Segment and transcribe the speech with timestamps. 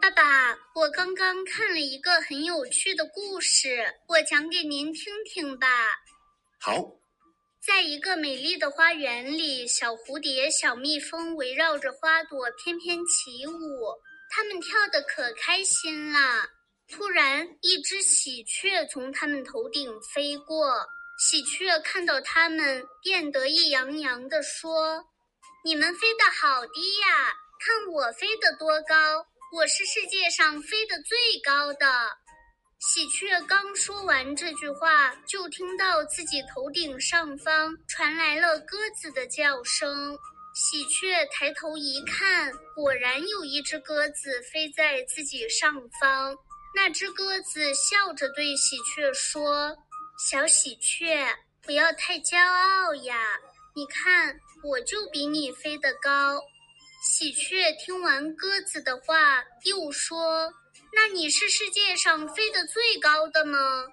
[0.00, 5.66] 爸爸，我刚刚看了一个很有趣的故事，我讲给您听听吧。
[6.60, 6.74] 好，
[7.64, 13.94] 在一个美丽的花园里，小蝴蝶、小蜜蜂围绕着花朵翩翩起舞，
[14.30, 16.48] 它们跳得可开心了。
[16.88, 20.84] 突然，一只喜鹊从它们头顶飞过，
[21.18, 25.04] 喜鹊看到它们，便得意洋洋地说
[25.64, 27.32] ：“你们飞得好低呀！
[27.58, 29.26] 看我飞得多高！
[29.56, 31.86] 我是世界上飞得最高的。”
[32.78, 40.14] 喜鹊刚说完这句话，就听到自己头顶上方传来了鸽子的叫声。
[40.54, 46.36] 喜鹊抬头一看，果然有一只鸽子飞在自己上方。
[46.74, 49.74] 那只鸽子笑着对喜鹊说
[50.28, 53.16] ：“小喜鹊，不要太骄傲呀！
[53.74, 56.38] 你看，我就比你飞得高。”
[57.08, 60.52] 喜鹊听完鸽子的话，又说
[60.92, 63.86] ：“那你是世界上飞得最高的吗？”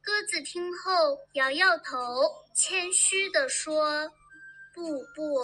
[0.00, 2.22] 鸽子听后摇摇头，
[2.54, 4.08] 谦虚地说
[4.72, 5.34] ：“不不，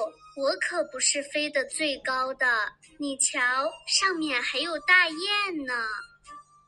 [0.40, 2.46] 我可不是飞得最高的。
[3.00, 5.74] 你瞧，上面还有大雁呢。”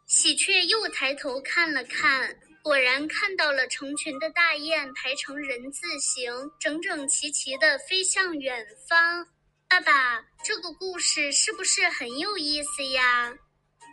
[0.06, 9.24] 喜鹊又抬头看了看，果然看到了成群的大雁排成人字形，整整齐齐地飞向远方。
[9.70, 13.32] 爸爸，这个故事是不是很有意思呀？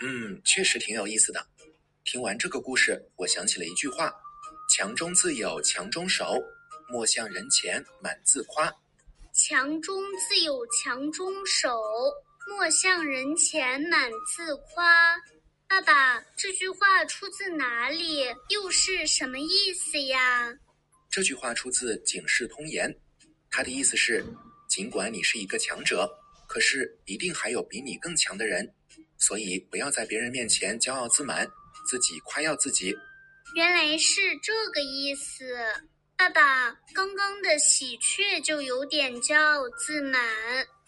[0.01, 1.47] 嗯，确实挺有意思的。
[2.03, 4.11] 听完这个故事，我想起了一句话
[4.75, 6.33] ：“强中自有强中手，
[6.89, 8.73] 莫向人前满自夸。”
[9.33, 11.79] 强中自有强中手，
[12.47, 15.15] 莫向人前满自夸。
[15.67, 18.25] 爸爸，这句话出自哪里？
[18.49, 20.51] 又是什么意思呀？
[21.11, 22.89] 这句话出自《警世通言》，
[23.51, 24.25] 它的意思是：
[24.77, 26.07] 尽管你是一个强者，
[26.47, 28.75] 可是一定还有比你更强的人，
[29.17, 31.47] 所以不要在别人面前骄傲自满，
[31.89, 32.95] 自己夸耀自己。
[33.55, 35.57] 原来是这个意思。
[36.15, 40.21] 爸爸，刚刚的喜鹊就有点骄傲自满。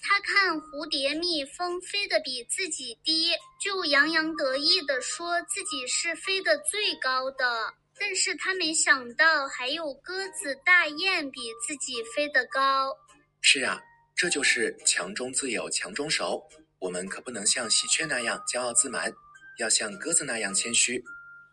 [0.04, 7.74] 他看蝴蝶、蜜蜂飞得比自己低，就洋洋得意地说自己是飞得最高的。
[8.00, 12.96] 但是他没想到还有鸽子、大雁比自己飞得高。
[13.42, 13.82] 是啊，
[14.16, 16.44] 这就是强中自有强中手。
[16.80, 19.12] 我们可不能像喜鹊那样骄傲自满，
[19.60, 21.04] 要像鸽子那样谦虚。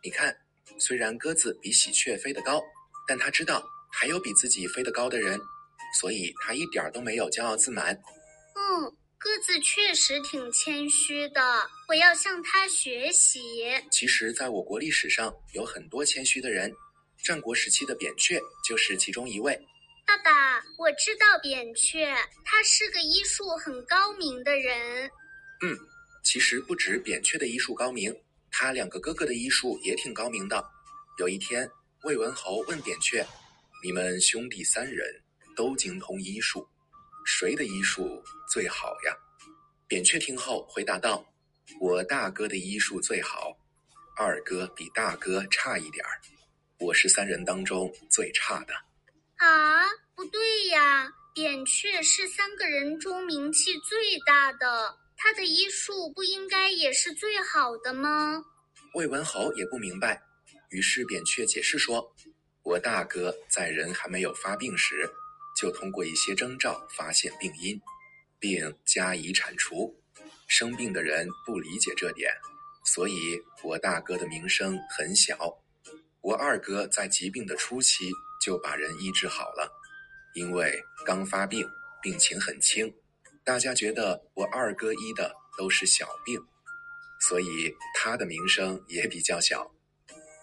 [0.03, 0.37] 你看，
[0.79, 2.63] 虽然鸽子比喜鹊飞得高，
[3.09, 5.41] 但它知道还有比自己飞得高的人，
[6.01, 7.95] 所以它一点都没有骄傲自满。
[8.55, 11.41] 嗯，鸽子确实挺谦虚的，
[11.89, 13.41] 我要向它学习。
[13.91, 16.73] 其实，在我国历史上有很多谦虚的人，
[17.25, 19.59] 战国时期的扁鹊就是其中一位。
[20.06, 22.06] 爸爸，我知道扁鹊，
[22.44, 25.11] 他是个医术很高明的人。
[25.62, 25.77] 嗯，
[26.22, 28.15] 其实不止扁鹊的医术高明，
[28.53, 30.65] 他两个哥哥的医术也挺高明的。
[31.19, 31.69] 有一天，
[32.05, 33.27] 魏文侯问扁鹊
[33.83, 35.05] ：“你们兄弟三人
[35.56, 36.69] 都精通医术。”
[37.27, 39.17] 谁的医术最好呀？
[39.88, 41.27] 扁鹊听后回答道
[41.83, 43.59] ：“我大哥的医术最好，
[44.17, 46.21] 二哥比大哥差一点儿，
[46.78, 48.73] 我是三人当中最差的。”
[49.39, 51.13] 啊，不对呀！
[51.35, 58.43] 扁鹊是三个人中名气最大的，他的医术不应该也是最好的吗？
[58.95, 60.23] 魏文侯也不明白，
[60.71, 62.15] 于是扁鹊解释说
[62.65, 65.11] ：“我大哥在人还没有发病时。”
[65.59, 67.81] 就通过一些征兆发现病因，
[68.39, 69.99] 并加以铲除。
[70.49, 72.31] 生病的人不理解这点，
[72.85, 75.59] 所以我大哥的名声很小。
[76.21, 78.11] 我二哥在疾病的初期
[78.47, 79.69] 就把人医治好了，
[80.37, 81.69] 因为刚发病，
[82.01, 82.95] 病情很轻，
[83.45, 86.39] 大家觉得我二哥医的都是小病，
[87.29, 89.69] 所以他的名声也比较小。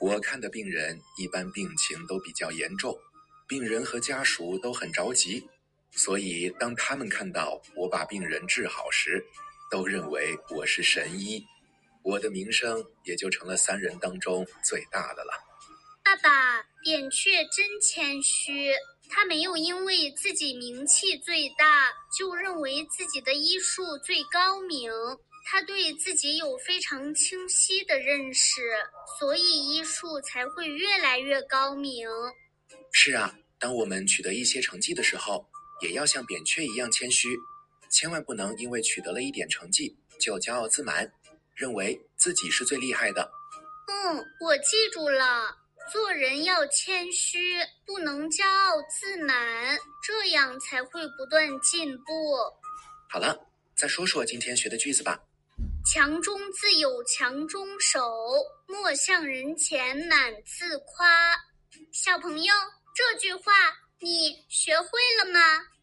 [0.01, 2.93] 我看的病人一般病情都比较严重。
[3.47, 5.47] 病人和家属都很着急，
[5.91, 9.25] 所以当他们看到我把病人治好时，
[9.71, 11.41] 都认为我是神医，
[12.03, 15.52] 我的名声也就成了三人当中最大的了。
[16.03, 18.71] 爸爸，扁鹊真谦虚，
[19.09, 24.91] 他没有因为自己名气最大就认为自己的医术最高明，
[25.45, 28.61] 他对自己有非常清晰的认识，
[29.17, 32.07] 所以医术才会越来越高明。
[32.91, 33.33] 是啊。
[33.59, 35.47] 当我们取得一些成绩的时候，
[35.81, 37.29] 也要像扁鹊一样谦虚，
[37.89, 41.09] 千万不能因为取得了一点成绩就骄傲自满，
[41.55, 43.31] 认为自己是最厉害的。
[43.87, 45.55] 嗯，我记住了，
[45.91, 47.37] 做人要谦虚
[47.85, 52.13] 不能骄傲自满这样才会不断进步。
[53.09, 53.37] 好了
[53.75, 55.19] 再说说今天学的句子吧。
[55.85, 57.99] 强中自有强中手
[58.67, 61.35] 莫向人前满自夸。
[61.91, 62.53] 小朋友
[62.95, 63.51] 这句话
[63.99, 64.87] 你学会
[65.19, 65.39] 了吗？